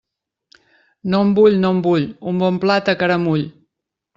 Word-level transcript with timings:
No 1.15 1.19
en 1.25 1.35
vull, 1.41 1.59
no 1.65 1.71
en 1.75 1.83
vull, 1.89 2.09
un 2.33 2.41
bon 2.45 2.59
plat 2.67 2.93
a 2.95 2.99
caramull. 3.03 3.49